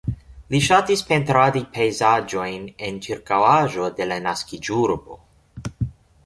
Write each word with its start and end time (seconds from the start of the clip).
Li 0.53 0.59
ŝatis 0.67 1.03
pentradi 1.09 1.61
pejzaĝojn 1.75 2.63
en 2.87 2.97
ĉirkaŭaĵo 3.09 3.91
de 4.01 4.09
la 4.09 4.19
naskiĝurbo. 4.25 5.21